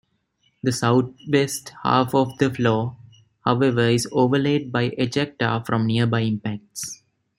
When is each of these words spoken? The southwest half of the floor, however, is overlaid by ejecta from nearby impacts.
The 0.63 0.71
southwest 0.71 1.73
half 1.83 2.15
of 2.15 2.35
the 2.39 2.51
floor, 2.51 2.97
however, 3.45 3.87
is 3.87 4.07
overlaid 4.11 4.71
by 4.71 4.89
ejecta 4.97 5.63
from 5.63 5.85
nearby 5.85 6.21
impacts. 6.21 7.03